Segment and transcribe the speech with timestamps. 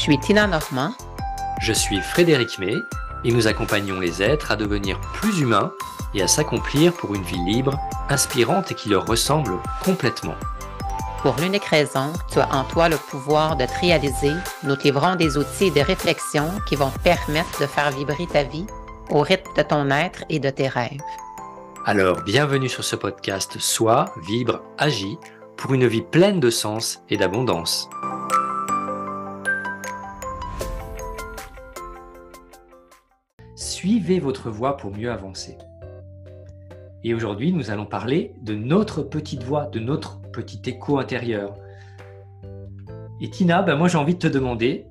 [0.00, 0.94] suis Tina Normand?
[1.60, 2.74] Je suis Frédéric May
[3.22, 5.72] et nous accompagnons les êtres à devenir plus humains
[6.14, 10.36] et à s'accomplir pour une vie libre, inspirante et qui leur ressemble complètement.
[11.20, 14.32] Pour l'unique raison, tu as en toi le pouvoir de te réaliser.
[14.62, 18.26] Nous te livrons des outils et des réflexions qui vont te permettre de faire vibrer
[18.26, 18.66] ta vie
[19.10, 21.02] au rythme de ton être et de tes rêves.
[21.84, 25.18] Alors, bienvenue sur ce podcast Sois, vibre, agis
[25.58, 27.90] pour une vie pleine de sens et d'abondance.
[33.80, 35.56] Suivez votre voix pour mieux avancer.
[37.02, 41.54] Et aujourd'hui, nous allons parler de notre petite voix, de notre petit écho intérieur.
[43.22, 44.86] Et Tina, ben moi j'ai envie de te demander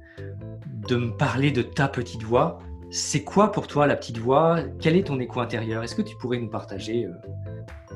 [0.87, 2.57] de me parler de ta petite voix.
[2.89, 4.57] C'est quoi pour toi la petite voix?
[4.79, 5.83] Quel est ton écho intérieur?
[5.83, 7.13] Est-ce que tu pourrais nous partager euh,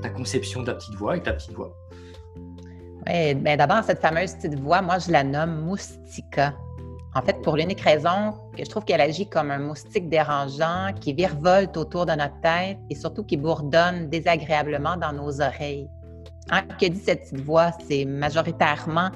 [0.03, 1.75] ta conception de la petite voix et ta petite voix?
[3.07, 6.53] Oui, ben d'abord, cette fameuse petite voix, moi je la nomme Moustika.
[7.15, 11.13] En fait, pour l'unique raison que je trouve qu'elle agit comme un moustique dérangeant qui
[11.13, 15.87] virevolte autour de notre tête et surtout qui bourdonne désagréablement dans nos oreilles.
[16.49, 17.71] Hein, que dit cette petite voix?
[17.87, 19.09] C'est majoritairement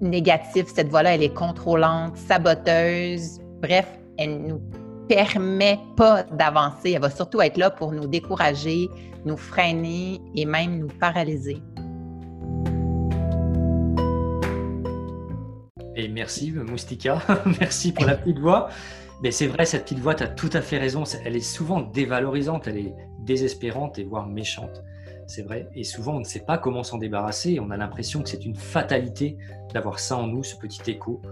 [0.00, 0.66] négatif.
[0.72, 3.40] Cette voix-là, elle est contrôlante, saboteuse.
[3.60, 4.60] Bref, elle nous
[5.08, 6.92] permet pas d'avancer.
[6.92, 8.88] Elle va surtout être là pour nous décourager,
[9.24, 11.60] nous freiner et même nous paralyser.
[15.96, 17.22] Et merci, Moustika.
[17.60, 18.68] merci pour la petite voix.
[19.22, 21.04] Mais c'est vrai, cette petite voix, tu as tout à fait raison.
[21.24, 24.82] Elle est souvent dévalorisante, elle est désespérante et voire méchante.
[25.26, 25.68] C'est vrai.
[25.74, 27.58] Et souvent, on ne sait pas comment s'en débarrasser.
[27.60, 29.38] On a l'impression que c'est une fatalité
[29.72, 31.22] d'avoir ça en nous, ce petit écho.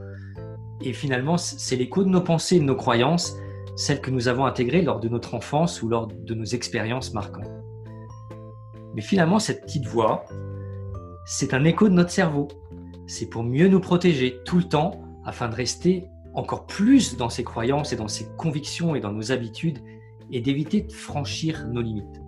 [0.80, 3.36] Et finalement, c'est l'écho de nos pensées, de nos croyances,
[3.76, 7.50] celles que nous avons intégrées lors de notre enfance ou lors de nos expériences marquantes.
[8.94, 10.24] Mais finalement, cette petite voix,
[11.24, 12.48] c'est un écho de notre cerveau
[13.12, 17.44] c'est pour mieux nous protéger tout le temps afin de rester encore plus dans ses
[17.44, 19.81] croyances et dans ses convictions et dans nos habitudes
[20.31, 22.22] et d'éviter de franchir nos limites.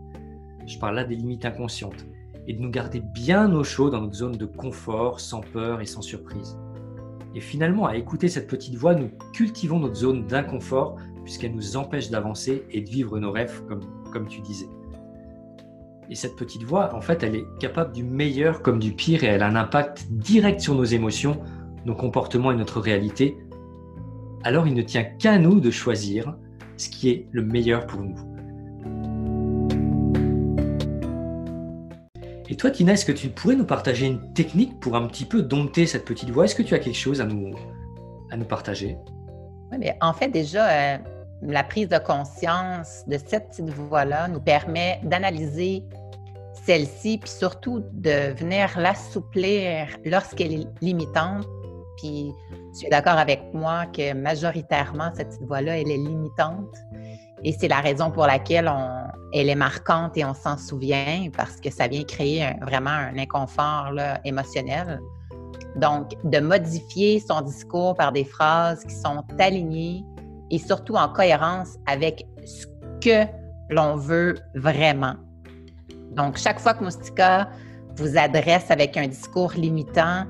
[0.67, 2.05] Je parle là des limites inconscientes
[2.47, 5.87] et de nous garder bien au chaud dans notre zone de confort, sans peur et
[5.87, 6.59] sans surprise.
[7.35, 12.11] Et finalement, à écouter cette petite voix, nous cultivons notre zone d'inconfort puisqu'elle nous empêche
[12.11, 13.81] d'avancer et de vivre nos rêves, comme,
[14.13, 14.69] comme tu disais.
[16.11, 19.29] Et cette petite voix, en fait, elle est capable du meilleur comme du pire et
[19.29, 21.41] elle a un impact direct sur nos émotions,
[21.87, 23.39] nos comportements et notre réalité.
[24.43, 26.37] Alors il ne tient qu'à nous de choisir
[26.77, 28.17] ce qui est le meilleur pour nous.
[32.51, 35.41] Et toi, Tina, est-ce que tu pourrais nous partager une technique pour un petit peu
[35.41, 36.45] dompter cette petite voix?
[36.45, 37.55] Est-ce que tu as quelque chose à nous,
[38.47, 38.99] partager?
[39.73, 40.99] Oui, mais en fait, déjà, euh,
[41.53, 45.85] la prise de conscience de cette petite voix-là nous permet d'analyser
[46.65, 51.47] celle-ci, puis surtout de venir l'assouplir lorsqu'elle est limitante.
[51.99, 52.33] Puis
[52.79, 56.75] tu es d'accord avec moi que majoritairement, cette petite voix-là, elle est limitante.
[57.43, 58.73] Et c'est la raison pour laquelle
[59.35, 63.93] elle est marquante et on s'en souvient parce que ça vient créer vraiment un inconfort
[64.25, 64.99] émotionnel.
[65.77, 70.05] Donc, de modifier son discours par des phrases qui sont alignées
[70.51, 72.67] et surtout en cohérence avec ce
[73.01, 73.29] que
[73.71, 75.15] l'on veut vraiment.
[76.13, 77.49] Donc, chaque fois que Moustika
[77.97, 80.25] vous adresse avec un discours limitant,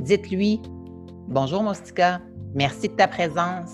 [0.00, 0.60] dites-lui
[1.28, 2.20] Bonjour Moustika,
[2.54, 3.72] merci de ta présence.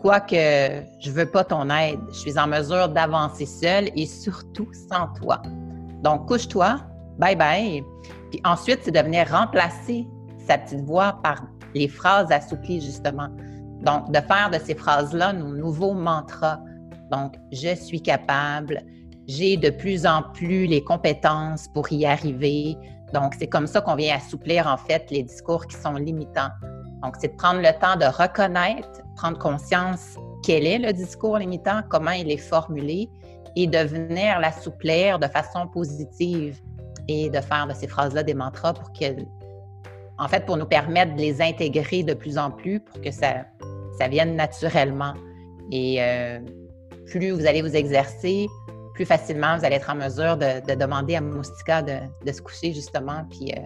[0.00, 4.68] Quoique je ne veux pas ton aide, je suis en mesure d'avancer seule et surtout
[4.88, 5.42] sans toi.
[6.02, 6.80] Donc, couche-toi,
[7.18, 7.84] bye bye.
[8.30, 10.06] Puis ensuite, c'est de venir remplacer
[10.46, 11.42] sa petite voix par
[11.74, 13.28] les phrases assouplies, justement.
[13.82, 16.60] Donc, de faire de ces phrases-là nos nouveaux mantras.
[17.10, 18.80] Donc, je suis capable,
[19.26, 22.76] j'ai de plus en plus les compétences pour y arriver.
[23.12, 26.50] Donc, c'est comme ça qu'on vient assouplir, en fait, les discours qui sont limitants.
[27.02, 31.82] Donc, c'est de prendre le temps de reconnaître, prendre conscience quel est le discours limitant,
[31.88, 33.08] comment il est formulé
[33.54, 36.60] et de venir l'assouplir de façon positive
[37.08, 39.26] et de faire de ces phrases-là des mantras pour qu'elles,
[40.18, 43.44] en fait, pour nous permettre de les intégrer de plus en plus pour que ça,
[43.98, 45.14] ça vienne naturellement.
[45.70, 46.40] Et euh,
[47.06, 48.46] plus vous allez vous exercer,
[48.94, 53.24] plus facilement vous allez être en mesure de, demander à Moustika de, se coucher justement,
[53.30, 53.60] puis euh,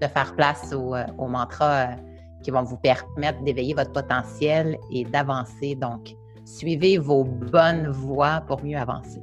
[0.00, 1.96] de faire place aux, euh, mantras
[2.42, 5.74] qui vont vous permettre d'éveiller votre potentiel et d'avancer.
[5.74, 6.14] Donc,
[6.44, 9.20] suivez vos bonnes voies pour mieux avancer.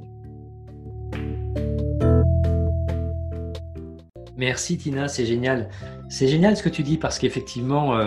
[4.36, 5.68] Merci Tina, c'est génial.
[6.08, 7.98] C'est génial ce que tu dis parce qu'effectivement,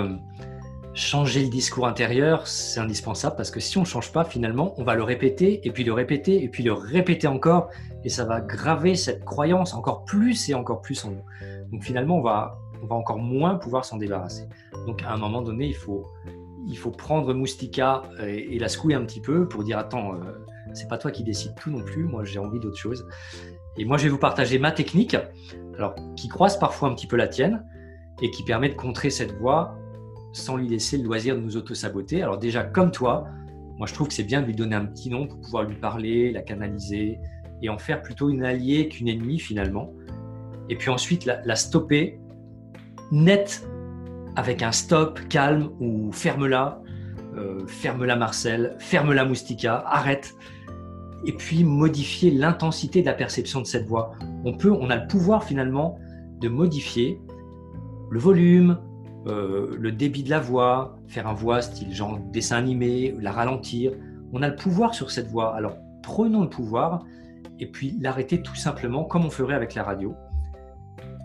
[0.93, 4.83] changer le discours intérieur, c'est indispensable parce que si on ne change pas, finalement, on
[4.83, 7.69] va le répéter et puis le répéter et puis le répéter encore
[8.03, 11.23] et ça va graver cette croyance encore plus et encore plus en nous.
[11.71, 14.47] Donc finalement, on va on va encore moins pouvoir s'en débarrasser.
[14.87, 16.07] Donc à un moment donné, il faut,
[16.67, 20.17] il faut prendre Moustika et, la secouer un petit peu pour dire attends, euh,
[20.73, 23.07] c'est pas toi qui décides tout non plus, moi j'ai envie d'autre chose.
[23.77, 25.15] Et moi je vais vous partager ma technique,
[25.75, 27.65] alors qui croise parfois un petit peu la tienne
[28.21, 29.75] et qui permet de contrer cette voix
[30.33, 32.21] sans lui laisser le loisir de nous auto-saboter.
[32.21, 33.27] Alors déjà comme toi,
[33.77, 35.75] moi je trouve que c'est bien de lui donner un petit nom pour pouvoir lui
[35.75, 37.19] parler, la canaliser
[37.61, 39.93] et en faire plutôt une alliée qu'une ennemie finalement.
[40.69, 42.19] Et puis ensuite la, stopper
[43.11, 43.67] net
[44.35, 46.81] avec un stop calme ou ferme-la,
[47.35, 50.33] euh, ferme-la Marcel, ferme-la Moustika, arrête.
[51.25, 54.13] Et puis modifier l'intensité de la perception de cette voix.
[54.43, 55.99] On peut, on a le pouvoir finalement
[56.39, 57.21] de modifier
[58.09, 58.79] le volume,
[59.27, 63.93] euh, le débit de la voix, faire un voix style genre dessin animé, la ralentir.
[64.33, 65.55] On a le pouvoir sur cette voix.
[65.55, 67.05] Alors prenons le pouvoir
[67.59, 70.15] et puis l'arrêter tout simplement comme on ferait avec la radio.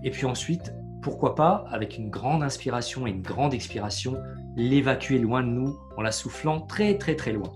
[0.04, 4.16] Et puis ensuite, pourquoi pas, avec une grande inspiration et une grande expiration,
[4.56, 7.52] l'évacuer loin de nous en la soufflant très très très loin.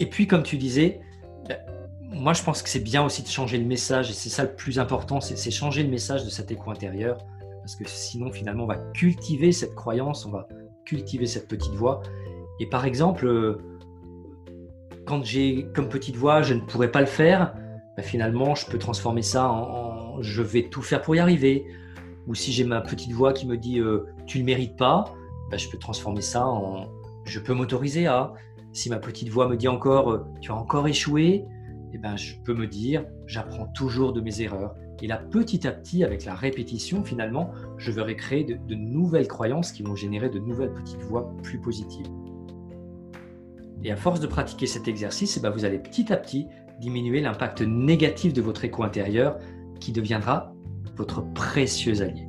[0.00, 1.00] Et puis, comme tu disais,
[1.48, 1.58] ben,
[2.10, 4.54] moi je pense que c'est bien aussi de changer le message, et c'est ça le
[4.54, 7.18] plus important, c'est changer le message de cet écho intérieur,
[7.64, 10.46] parce que sinon finalement on va cultiver cette croyance, on va
[10.84, 12.02] cultiver cette petite voix.
[12.60, 13.56] Et par exemple, euh,
[15.06, 17.54] quand j'ai comme petite voix, je ne pourrais pas le faire,
[17.96, 21.64] ben, finalement je peux transformer ça en, je vais tout faire pour y arriver.
[22.26, 25.06] Ou si j'ai ma petite voix qui me dit euh, tu ne mérites pas,
[25.50, 26.90] ben, je peux transformer ça en
[27.24, 28.34] je peux m'autoriser à.
[28.74, 31.46] Si ma petite voix me dit encore euh, tu as encore échoué,
[31.94, 34.74] eh ben, je peux me dire j'apprends toujours de mes erreurs.
[35.02, 39.72] Et là, petit à petit, avec la répétition, finalement, je vais créer de, nouvelles croyances
[39.72, 42.06] qui vont générer de nouvelles petites voix plus positives.
[43.82, 46.46] Et à force de pratiquer cet exercice, eh ben, vous allez petit à petit
[46.80, 49.38] diminuer l'impact négatif de votre écho intérieur
[49.78, 50.54] qui deviendra
[50.96, 52.26] votre précieux allié.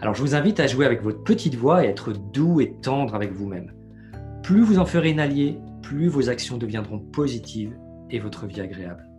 [0.00, 3.14] Alors je vous invite à jouer avec votre petite voix et être doux et tendre
[3.14, 3.72] avec vous-même.
[4.42, 7.76] Plus vous en ferez une alliée, plus vos actions deviendront positives
[8.10, 9.11] et votre vie agréable.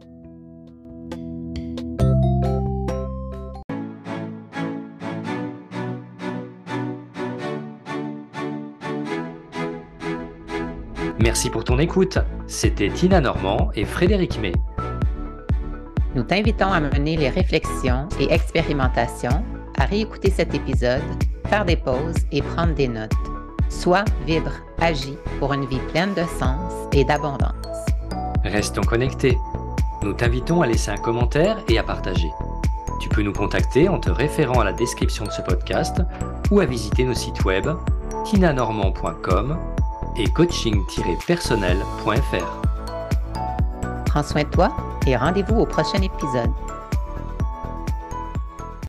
[11.23, 12.17] Merci pour ton écoute.
[12.47, 14.51] C'était Tina Normand et Frédéric May.
[16.15, 19.41] Nous t'invitons à mener les réflexions et expérimentations,
[19.79, 21.01] à réécouter cet épisode,
[21.47, 23.13] faire des pauses et prendre des notes.
[23.69, 27.53] Sois, vibre, agis pour une vie pleine de sens et d'abondance.
[28.43, 29.37] Restons connectés.
[30.01, 32.31] Nous t'invitons à laisser un commentaire et à partager.
[32.99, 36.01] Tu peux nous contacter en te référant à la description de ce podcast
[36.51, 37.69] ou à visiter nos sites web
[38.25, 39.57] tinanormand.com
[40.18, 42.62] et coaching-personnel.fr.
[44.06, 44.75] Prends soin de toi
[45.07, 46.51] et rendez-vous au prochain épisode.